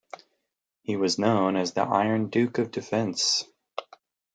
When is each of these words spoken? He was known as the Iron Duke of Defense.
He 0.81 0.95
was 0.95 1.19
known 1.19 1.55
as 1.55 1.73
the 1.73 1.83
Iron 1.83 2.29
Duke 2.31 2.57
of 2.57 2.71
Defense. 2.71 3.45